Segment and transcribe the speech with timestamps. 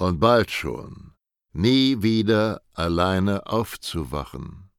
[0.00, 1.12] und bald schon
[1.52, 4.70] nie wieder alleine aufzuwachen.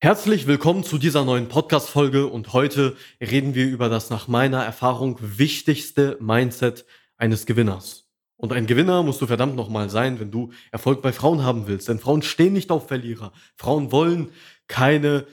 [0.00, 5.18] Herzlich willkommen zu dieser neuen Podcast-Folge und heute reden wir über das nach meiner Erfahrung
[5.20, 8.08] wichtigste Mindset eines Gewinners.
[8.36, 11.88] Und ein Gewinner musst du verdammt nochmal sein, wenn du Erfolg bei Frauen haben willst.
[11.88, 13.32] Denn Frauen stehen nicht auf Verlierer.
[13.56, 14.30] Frauen wollen
[14.68, 15.26] keine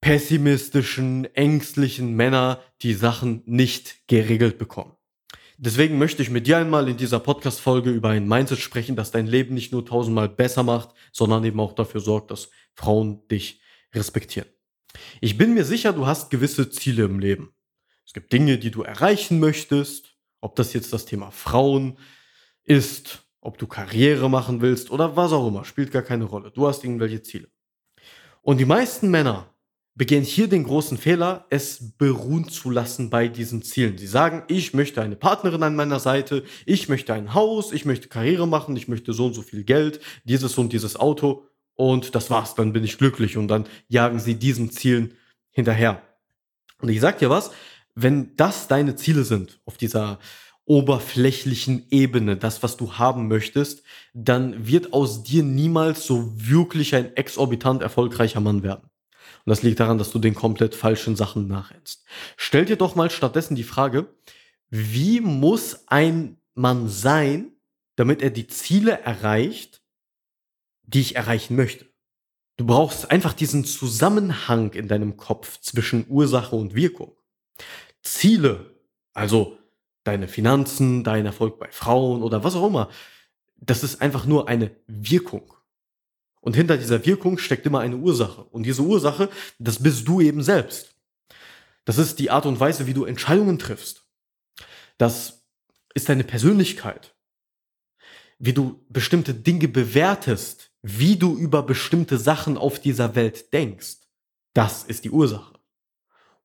[0.00, 4.96] pessimistischen, ängstlichen Männer, die Sachen nicht geregelt bekommen.
[5.58, 9.26] Deswegen möchte ich mit dir einmal in dieser Podcast-Folge über ein Mindset sprechen, das dein
[9.26, 13.60] Leben nicht nur tausendmal besser macht, sondern eben auch dafür sorgt, dass Frauen dich
[13.94, 14.48] respektieren.
[15.20, 17.54] Ich bin mir sicher, du hast gewisse Ziele im Leben.
[18.04, 21.98] Es gibt Dinge, die du erreichen möchtest, ob das jetzt das Thema Frauen,
[22.64, 26.50] ist, ob du Karriere machen willst oder was auch immer, spielt gar keine Rolle.
[26.50, 27.48] Du hast irgendwelche Ziele.
[28.40, 29.51] Und die meisten Männer
[29.94, 33.98] begehen hier den großen Fehler, es beruhen zu lassen bei diesen Zielen.
[33.98, 38.08] Sie sagen, ich möchte eine Partnerin an meiner Seite, ich möchte ein Haus, ich möchte
[38.08, 42.30] Karriere machen, ich möchte so und so viel Geld, dieses und dieses Auto und das
[42.30, 45.14] war's, dann bin ich glücklich und dann jagen sie diesen Zielen
[45.50, 46.02] hinterher.
[46.80, 47.50] Und ich sag dir was,
[47.94, 50.18] wenn das deine Ziele sind auf dieser
[50.64, 53.82] oberflächlichen Ebene, das, was du haben möchtest,
[54.14, 58.91] dann wird aus dir niemals so wirklich ein exorbitant erfolgreicher Mann werden.
[59.44, 62.04] Und das liegt daran, dass du den komplett falschen Sachen nachrennst.
[62.36, 64.14] Stell dir doch mal stattdessen die Frage,
[64.70, 67.52] wie muss ein Mann sein,
[67.96, 69.82] damit er die Ziele erreicht,
[70.84, 71.86] die ich erreichen möchte?
[72.56, 77.16] Du brauchst einfach diesen Zusammenhang in deinem Kopf zwischen Ursache und Wirkung.
[78.02, 78.76] Ziele,
[79.12, 79.58] also
[80.04, 82.90] deine Finanzen, dein Erfolg bei Frauen oder was auch immer.
[83.56, 85.54] Das ist einfach nur eine Wirkung.
[86.42, 88.42] Und hinter dieser Wirkung steckt immer eine Ursache.
[88.42, 89.30] Und diese Ursache,
[89.60, 90.96] das bist du eben selbst.
[91.84, 94.04] Das ist die Art und Weise, wie du Entscheidungen triffst.
[94.98, 95.46] Das
[95.94, 97.14] ist deine Persönlichkeit.
[98.38, 103.98] Wie du bestimmte Dinge bewertest, wie du über bestimmte Sachen auf dieser Welt denkst.
[104.52, 105.54] Das ist die Ursache.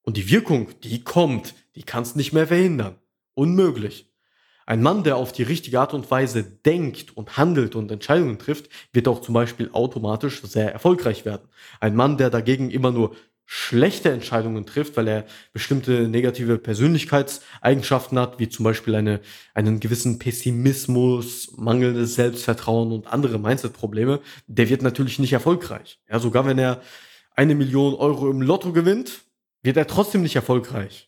[0.04, 3.00] Und die Wirkung, die kommt, die kannst nicht mehr verhindern.
[3.34, 4.14] Unmöglich.
[4.68, 8.70] Ein Mann, der auf die richtige Art und Weise denkt und handelt und Entscheidungen trifft,
[8.92, 11.48] wird auch zum Beispiel automatisch sehr erfolgreich werden.
[11.80, 18.40] Ein Mann, der dagegen immer nur schlechte Entscheidungen trifft, weil er bestimmte negative Persönlichkeitseigenschaften hat,
[18.40, 19.22] wie zum Beispiel eine,
[19.54, 26.02] einen gewissen Pessimismus, mangelndes Selbstvertrauen und andere Mindset-Probleme, der wird natürlich nicht erfolgreich.
[26.10, 26.82] Ja, sogar wenn er
[27.38, 29.22] eine Million Euro im Lotto gewinnt,
[29.64, 31.08] wird er trotzdem nicht erfolgreich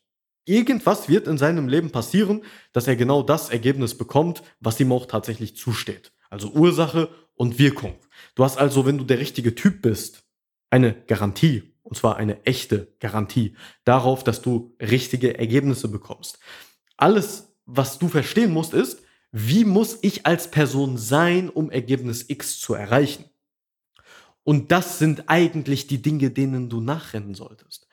[0.50, 2.44] irgendwas wird in seinem Leben passieren,
[2.74, 6.12] dass er genau das Ergebnis bekommt, was ihm auch tatsächlich zusteht.
[6.30, 7.96] Also Ursache und Wirkung.
[8.36, 10.24] Du hast also, wenn du der richtige Typ bist,
[10.70, 13.56] eine Garantie, und zwar eine echte Garantie,
[13.86, 16.40] darauf, dass du richtige Ergebnisse bekommst.
[16.98, 22.60] Alles, was du verstehen musst, ist, wie muss ich als Person sein, um Ergebnis X
[22.60, 23.26] zu erreichen?
[24.44, 27.88] Und das sind eigentlich die Dinge, denen du nachrennen solltest.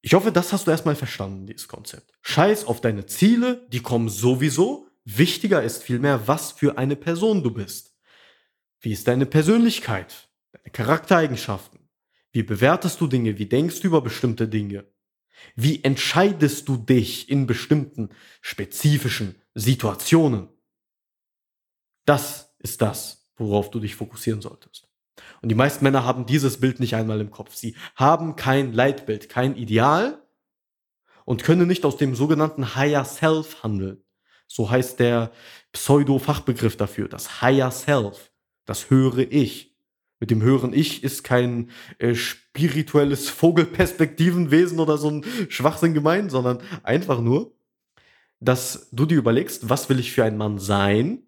[0.00, 2.12] Ich hoffe, das hast du erstmal verstanden, dieses Konzept.
[2.22, 4.88] Scheiß auf deine Ziele, die kommen sowieso.
[5.04, 7.96] Wichtiger ist vielmehr, was für eine Person du bist.
[8.80, 11.88] Wie ist deine Persönlichkeit, deine Charaktereigenschaften?
[12.30, 13.38] Wie bewertest du Dinge?
[13.38, 14.86] Wie denkst du über bestimmte Dinge?
[15.56, 18.10] Wie entscheidest du dich in bestimmten
[18.40, 20.48] spezifischen Situationen?
[22.04, 24.87] Das ist das, worauf du dich fokussieren solltest.
[25.42, 27.54] Und die meisten Männer haben dieses Bild nicht einmal im Kopf.
[27.54, 30.22] Sie haben kein Leitbild, kein Ideal
[31.24, 34.02] und können nicht aus dem sogenannten Higher Self handeln.
[34.46, 35.30] So heißt der
[35.72, 38.32] Pseudo-Fachbegriff dafür, das Higher Self,
[38.64, 39.76] das höhere Ich.
[40.20, 46.60] Mit dem höheren Ich ist kein äh, spirituelles Vogelperspektivenwesen oder so ein Schwachsinn gemeint, sondern
[46.82, 47.54] einfach nur,
[48.40, 51.22] dass du dir überlegst, was will ich für ein Mann sein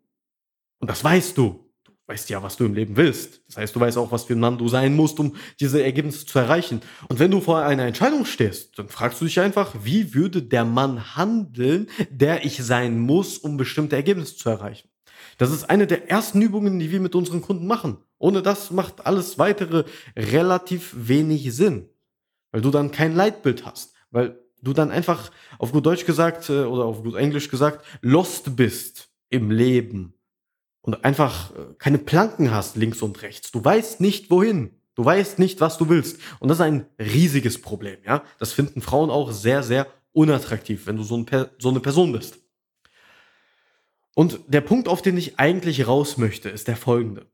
[0.81, 1.70] Und das weißt du.
[2.11, 3.41] Weißt ja, was du im Leben willst.
[3.47, 6.27] Das heißt, du weißt auch, was für ein Mann du sein musst, um diese Ergebnisse
[6.27, 6.81] zu erreichen.
[7.09, 10.65] Und wenn du vor einer Entscheidung stehst, dann fragst du dich einfach, wie würde der
[10.65, 14.89] Mann handeln, der ich sein muss, um bestimmte Ergebnisse zu erreichen?
[15.39, 17.99] Das ist eine der ersten Übungen, die wir mit unseren Kunden machen.
[18.19, 19.85] Ohne das macht alles weitere
[20.17, 21.91] relativ wenig Sinn,
[22.51, 25.31] weil du dann kein Leitbild hast, weil du dann einfach
[25.61, 30.20] auf gut Deutsch gesagt äh, oder auf gut Englisch gesagt lost bist im Leben
[30.83, 33.51] und einfach äh, keine Planken hast links und rechts.
[33.51, 34.81] Du weißt nicht wohin.
[34.95, 36.21] Du weißt nicht, was du willst.
[36.41, 38.23] Und das ist ein riesiges Problem, ja?
[38.39, 41.27] Das finden Frauen auch sehr, sehr unattraktiv, wenn du so, ein,
[41.59, 42.39] so eine Person bist.
[44.15, 47.31] Und der Punkt, auf den ich eigentlich raus möchte, ist der folgende.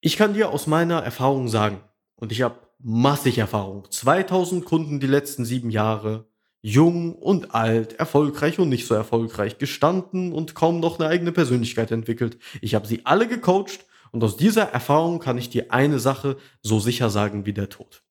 [0.00, 1.80] Ich kann dir aus meiner Erfahrung sagen,
[2.16, 6.26] und ich habe massig Erfahrung, 2000 Kunden die letzten sieben Jahre,
[6.66, 11.90] jung und alt, erfolgreich und nicht so erfolgreich, gestanden und kaum noch eine eigene Persönlichkeit
[11.90, 12.38] entwickelt.
[12.62, 16.80] Ich habe sie alle gecoacht und aus dieser Erfahrung kann ich dir eine Sache so
[16.80, 18.02] sicher sagen wie der Tod.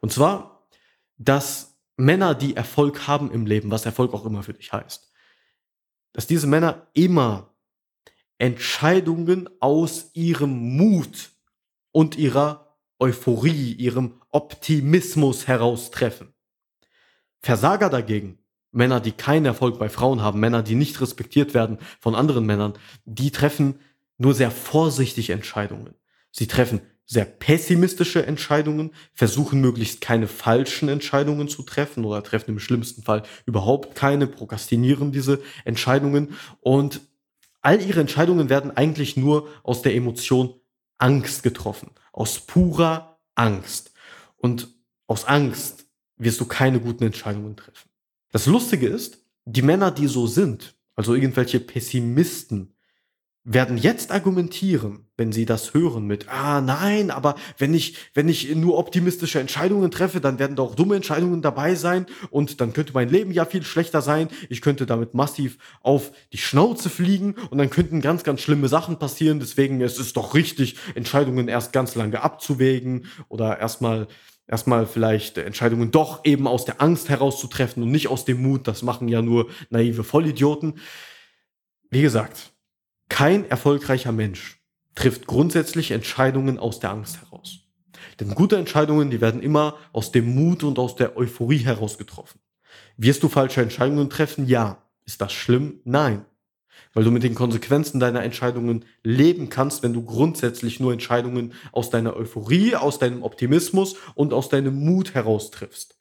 [0.00, 0.66] Und zwar,
[1.18, 5.12] dass Männer, die Erfolg haben im Leben, was Erfolg auch immer für dich heißt,
[6.14, 7.52] dass diese Männer immer
[8.38, 11.32] Entscheidungen aus ihrem Mut
[11.90, 16.31] und ihrer Euphorie, ihrem Optimismus heraustreffen.
[17.42, 18.38] Versager dagegen,
[18.70, 22.74] Männer, die keinen Erfolg bei Frauen haben, Männer, die nicht respektiert werden von anderen Männern,
[23.04, 23.78] die treffen
[24.16, 25.94] nur sehr vorsichtig Entscheidungen.
[26.30, 32.58] Sie treffen sehr pessimistische Entscheidungen, versuchen möglichst keine falschen Entscheidungen zu treffen oder treffen im
[32.60, 37.00] schlimmsten Fall überhaupt keine, prokrastinieren diese Entscheidungen und
[37.60, 40.54] all ihre Entscheidungen werden eigentlich nur aus der Emotion
[40.98, 43.92] Angst getroffen, aus purer Angst.
[44.36, 44.68] Und
[45.06, 45.81] aus Angst
[46.24, 47.88] wirst du keine guten Entscheidungen treffen.
[48.30, 52.74] Das Lustige ist, die Männer, die so sind, also irgendwelche Pessimisten,
[53.44, 58.54] werden jetzt argumentieren, wenn sie das hören mit, ah nein, aber wenn ich, wenn ich
[58.54, 62.92] nur optimistische Entscheidungen treffe, dann werden da auch dumme Entscheidungen dabei sein und dann könnte
[62.92, 64.28] mein Leben ja viel schlechter sein.
[64.48, 69.00] Ich könnte damit massiv auf die Schnauze fliegen und dann könnten ganz, ganz schlimme Sachen
[69.00, 69.40] passieren.
[69.40, 74.06] Deswegen es ist es doch richtig, Entscheidungen erst ganz lange abzuwägen oder erstmal
[74.46, 78.68] erstmal vielleicht Entscheidungen doch eben aus der Angst herauszutreffen und nicht aus dem Mut.
[78.68, 80.78] Das machen ja nur naive Vollidioten.
[81.90, 82.52] Wie gesagt,
[83.08, 84.60] kein erfolgreicher Mensch
[84.94, 87.60] trifft grundsätzlich Entscheidungen aus der Angst heraus.
[88.20, 92.40] Denn gute Entscheidungen, die werden immer aus dem Mut und aus der Euphorie heraus getroffen.
[92.96, 94.46] Wirst du falsche Entscheidungen treffen?
[94.46, 94.78] Ja.
[95.04, 95.80] Ist das schlimm?
[95.84, 96.24] Nein.
[96.94, 101.90] Weil du mit den Konsequenzen deiner Entscheidungen leben kannst, wenn du grundsätzlich nur Entscheidungen aus
[101.90, 105.96] deiner Euphorie, aus deinem Optimismus und aus deinem Mut heraus triffst.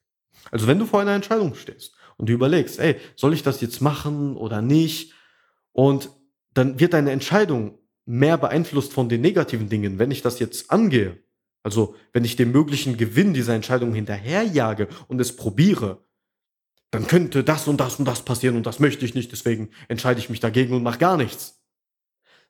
[0.52, 3.82] Also wenn du vor einer Entscheidung stehst und du überlegst, ey, soll ich das jetzt
[3.82, 5.14] machen oder nicht?
[5.72, 6.10] Und
[6.54, 10.00] dann wird deine Entscheidung mehr beeinflusst von den negativen Dingen.
[10.00, 11.18] Wenn ich das jetzt angehe,
[11.64, 16.04] also wenn ich den möglichen Gewinn dieser Entscheidung hinterherjage und es probiere,
[16.92, 20.20] dann könnte das und das und das passieren und das möchte ich nicht, deswegen entscheide
[20.20, 21.62] ich mich dagegen und mache gar nichts.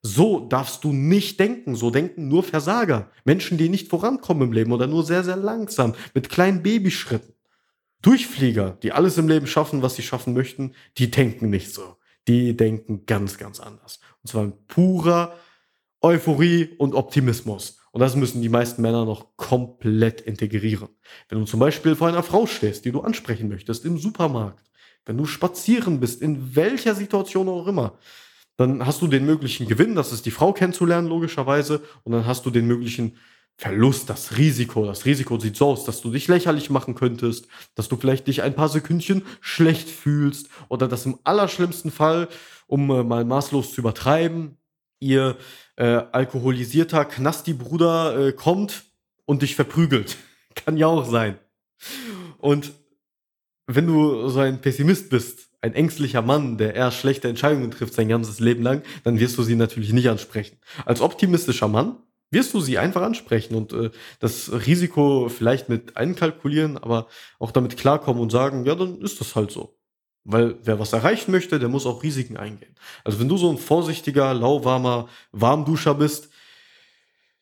[0.03, 1.75] So darfst du nicht denken.
[1.75, 3.11] So denken nur Versager.
[3.23, 7.35] Menschen, die nicht vorankommen im Leben oder nur sehr, sehr langsam, mit kleinen Babyschritten.
[8.01, 11.97] Durchflieger, die alles im Leben schaffen, was sie schaffen möchten, die denken nicht so
[12.27, 13.99] die denken ganz, ganz anders.
[14.21, 15.35] Und zwar in purer
[16.01, 17.79] Euphorie und Optimismus.
[17.91, 20.89] Und das müssen die meisten Männer noch komplett integrieren.
[21.27, 24.71] Wenn du zum Beispiel vor einer Frau stehst, die du ansprechen möchtest im Supermarkt,
[25.05, 27.98] wenn du spazieren bist, in welcher Situation auch immer,
[28.57, 32.45] dann hast du den möglichen Gewinn, das ist die Frau kennenzulernen, logischerweise, und dann hast
[32.45, 33.17] du den möglichen
[33.57, 34.86] Verlust, das Risiko.
[34.86, 38.41] Das Risiko sieht so aus, dass du dich lächerlich machen könntest, dass du vielleicht dich
[38.41, 42.27] ein paar Sekündchen schlecht fühlst oder dass im allerschlimmsten Fall,
[42.67, 44.57] um äh, mal maßlos zu übertreiben,
[45.01, 45.36] ihr
[45.75, 48.86] äh, alkoholisierter Knasti-Bruder äh, kommt
[49.25, 50.15] und dich verprügelt.
[50.55, 51.38] Kann ja auch sein.
[52.38, 52.72] Und
[53.67, 58.10] wenn du so ein Pessimist bist, ein ängstlicher Mann, der eher schlechte Entscheidungen trifft sein
[58.10, 60.58] ganzes Leben lang, dann wirst du sie natürlich nicht ansprechen.
[60.86, 61.98] Als optimistischer Mann
[62.31, 67.08] wirst du sie einfach ansprechen und äh, das Risiko vielleicht mit einkalkulieren, aber
[67.39, 69.77] auch damit klarkommen und sagen, ja, dann ist das halt so.
[70.24, 72.75] Weil wer was erreichen möchte, der muss auch Risiken eingehen.
[73.04, 76.30] Also wenn du so ein vorsichtiger, lauwarmer Warmduscher bist,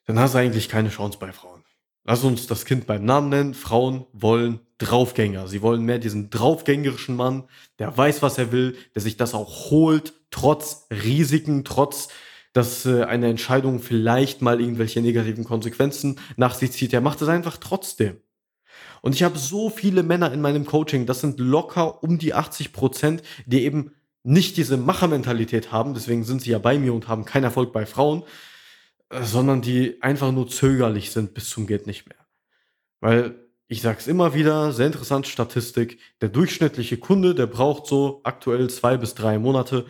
[0.06, 1.64] dann hast du eigentlich keine Chance bei Frauen.
[2.06, 3.54] Lass uns das Kind beim Namen nennen.
[3.54, 5.48] Frauen wollen Draufgänger.
[5.48, 7.44] Sie wollen mehr diesen draufgängerischen Mann,
[7.80, 12.08] der weiß, was er will, der sich das auch holt, trotz Risiken, trotz
[12.54, 16.94] dass äh, eine Entscheidung vielleicht mal irgendwelche negativen Konsequenzen nach sich zieht.
[16.94, 18.22] Er macht es einfach trotzdem.
[19.02, 22.74] Und ich habe so viele Männer in meinem Coaching, das sind locker um die 80
[22.74, 23.92] Prozent, die eben
[24.24, 27.86] nicht diese Machermentalität haben, deswegen sind sie ja bei mir und haben keinen Erfolg bei
[27.86, 28.24] Frauen,
[29.10, 32.18] äh, sondern die einfach nur zögerlich sind bis zum geht nicht mehr.
[33.00, 33.36] Weil
[33.68, 38.98] ich sag's immer wieder, sehr interessante Statistik, der durchschnittliche Kunde, der braucht so aktuell zwei
[38.98, 39.86] bis drei Monate,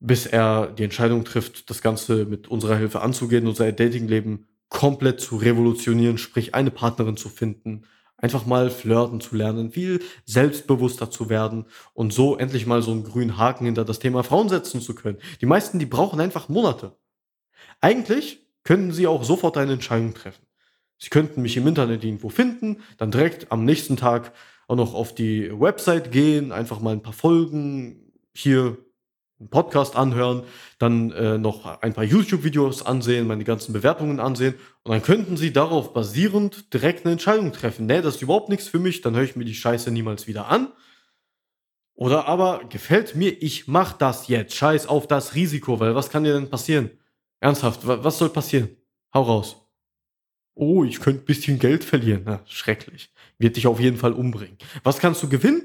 [0.00, 5.20] bis er die Entscheidung trifft, das Ganze mit unserer Hilfe anzugehen und sein Datingleben komplett
[5.20, 7.84] zu revolutionieren, sprich eine Partnerin zu finden,
[8.20, 13.04] einfach mal flirten zu lernen, viel selbstbewusster zu werden und so endlich mal so einen
[13.04, 15.18] grünen Haken hinter das Thema Frauen setzen zu können.
[15.40, 16.96] Die meisten, die brauchen einfach Monate.
[17.80, 20.46] Eigentlich könnten sie auch sofort eine Entscheidung treffen.
[20.98, 24.32] Sie könnten mich im Internet irgendwo finden, dann direkt am nächsten Tag
[24.68, 28.76] auch noch auf die Website gehen, einfach mal ein paar Folgen hier
[29.40, 30.42] einen Podcast anhören,
[30.78, 35.52] dann äh, noch ein paar YouTube-Videos ansehen, meine ganzen Bewertungen ansehen und dann könnten Sie
[35.52, 37.86] darauf basierend direkt eine Entscheidung treffen.
[37.86, 40.48] Nee, das ist überhaupt nichts für mich, dann höre ich mir die Scheiße niemals wieder
[40.48, 40.68] an.
[41.94, 44.54] Oder aber gefällt mir, ich mach das jetzt.
[44.54, 46.90] Scheiß auf das Risiko, weil was kann dir denn passieren?
[47.40, 48.70] Ernsthaft, was soll passieren?
[49.12, 49.56] Hau raus.
[50.54, 52.22] Oh, ich könnte ein bisschen Geld verlieren.
[52.24, 53.12] Na, schrecklich.
[53.38, 54.56] Wird dich auf jeden Fall umbringen.
[54.82, 55.62] Was kannst du gewinnen?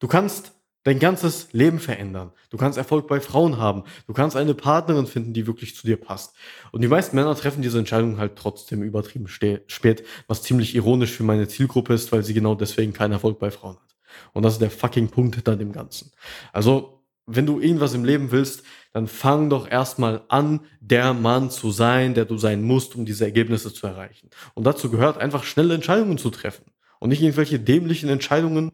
[0.00, 0.55] Du kannst
[0.86, 2.30] dein ganzes Leben verändern.
[2.48, 3.82] Du kannst Erfolg bei Frauen haben.
[4.06, 6.36] Du kannst eine Partnerin finden, die wirklich zu dir passt.
[6.70, 11.24] Und die meisten Männer treffen diese Entscheidung halt trotzdem übertrieben spät, was ziemlich ironisch für
[11.24, 13.96] meine Zielgruppe ist, weil sie genau deswegen keinen Erfolg bei Frauen hat.
[14.32, 16.12] Und das ist der fucking Punkt hinter dem Ganzen.
[16.52, 18.62] Also, wenn du irgendwas im Leben willst,
[18.92, 23.24] dann fang doch erstmal an, der Mann zu sein, der du sein musst, um diese
[23.24, 24.30] Ergebnisse zu erreichen.
[24.54, 26.66] Und dazu gehört einfach schnelle Entscheidungen zu treffen
[27.00, 28.70] und nicht irgendwelche dämlichen Entscheidungen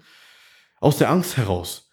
[0.79, 1.89] aus der Angst heraus.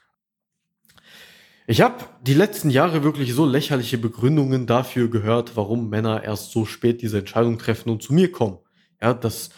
[1.70, 6.66] Ich habe die letzten Jahre wirklich so lächerliche Begründungen dafür gehört, warum Männer erst so
[6.66, 8.58] spät diese Entscheidung treffen und zu mir kommen.
[9.00, 9.52] Ja, das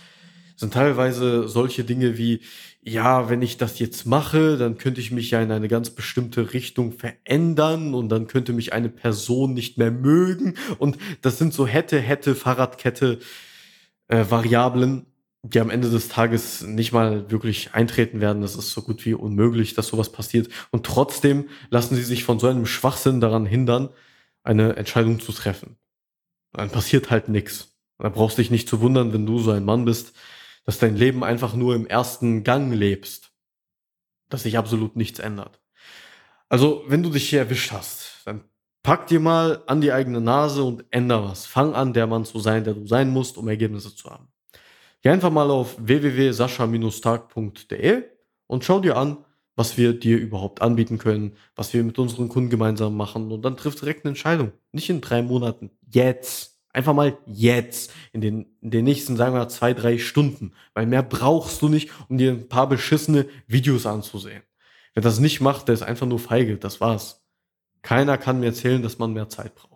[0.57, 2.41] sind teilweise solche Dinge wie,
[2.81, 6.51] ja, wenn ich das jetzt mache, dann könnte ich mich ja in eine ganz bestimmte
[6.51, 10.55] Richtung verändern und dann könnte mich eine Person nicht mehr mögen.
[10.79, 13.19] Und das sind so hätte, hätte, Fahrradkette,
[14.09, 15.05] äh, Variablen,
[15.43, 18.41] die am Ende des Tages nicht mal wirklich eintreten werden.
[18.41, 20.49] Das ist so gut wie unmöglich, dass sowas passiert.
[20.71, 23.89] Und trotzdem lassen sie sich von so einem Schwachsinn daran hindern,
[24.43, 25.77] eine Entscheidung zu treffen.
[26.53, 27.75] Dann passiert halt nichts.
[27.97, 30.13] Da brauchst du dich nicht zu wundern, wenn du so ein Mann bist,
[30.65, 33.31] dass dein Leben einfach nur im ersten Gang lebst.
[34.29, 35.59] Dass sich absolut nichts ändert.
[36.49, 38.43] Also, wenn du dich hier erwischt hast, dann
[38.83, 41.45] pack dir mal an die eigene Nase und änder was.
[41.45, 44.30] Fang an, der Mann zu sein, der du sein musst, um Ergebnisse zu haben.
[45.01, 48.03] Geh einfach mal auf www.sascha-tag.de
[48.47, 49.17] und schau dir an,
[49.55, 53.57] was wir dir überhaupt anbieten können, was wir mit unseren Kunden gemeinsam machen und dann
[53.57, 54.53] triff direkt eine Entscheidung.
[54.71, 55.71] Nicht in drei Monaten.
[55.91, 56.49] Jetzt.
[56.73, 57.91] Einfach mal jetzt.
[58.13, 60.53] In den, in den nächsten, sagen wir, zwei, drei Stunden.
[60.73, 64.43] Weil mehr brauchst du nicht, um dir ein paar beschissene Videos anzusehen.
[64.93, 66.55] Wer das nicht macht, der ist einfach nur feige.
[66.57, 67.25] Das war's.
[67.81, 69.70] Keiner kann mir erzählen, dass man mehr Zeit braucht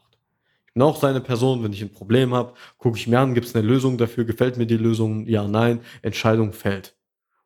[0.75, 1.63] bin auch seine Person.
[1.63, 4.58] Wenn ich ein Problem habe, gucke ich mir an, gibt es eine Lösung dafür, gefällt
[4.58, 6.96] mir die Lösung, ja, nein, Entscheidung fällt.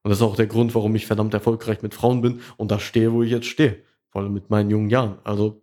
[0.03, 2.79] Und das ist auch der Grund, warum ich verdammt erfolgreich mit Frauen bin und da
[2.79, 3.83] stehe, wo ich jetzt stehe.
[4.09, 5.19] Vor allem mit meinen jungen Jahren.
[5.23, 5.61] Also,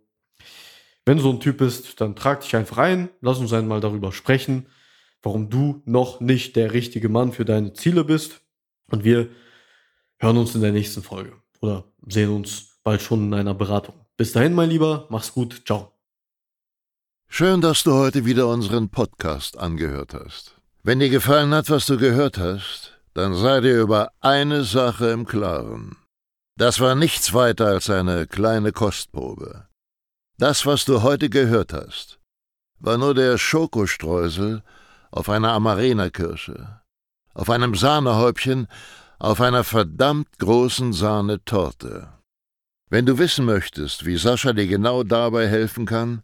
[1.05, 4.11] wenn du so ein Typ bist, dann trag dich einfach ein, lass uns einmal darüber
[4.13, 4.67] sprechen,
[5.21, 8.41] warum du noch nicht der richtige Mann für deine Ziele bist.
[8.89, 9.29] Und wir
[10.19, 13.95] hören uns in der nächsten Folge oder sehen uns bald schon in einer Beratung.
[14.15, 15.96] Bis dahin, mein Lieber, mach's gut, ciao.
[17.29, 20.55] Schön, dass du heute wieder unseren Podcast angehört hast.
[20.81, 25.25] Wenn dir gefallen hat, was du gehört hast, dann sei dir über eine Sache im
[25.25, 25.97] Klaren.
[26.57, 29.67] Das war nichts weiter als eine kleine Kostprobe.
[30.39, 32.19] Das, was du heute gehört hast,
[32.79, 34.63] war nur der Schokostreusel
[35.11, 36.81] auf einer Amarena-Kirsche,
[37.35, 38.67] auf einem Sahnehäubchen,
[39.19, 42.09] auf einer verdammt großen Sahnetorte.
[42.89, 46.23] Wenn du wissen möchtest, wie Sascha dir genau dabei helfen kann,